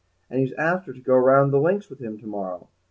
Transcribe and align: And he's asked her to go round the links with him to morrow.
And 0.31 0.39
he's 0.39 0.51
asked 0.53 0.87
her 0.87 0.93
to 0.93 0.99
go 0.99 1.13
round 1.15 1.53
the 1.53 1.59
links 1.59 1.87
with 1.87 1.99
him 1.99 2.17
to 2.21 2.25
morrow. 2.27 2.69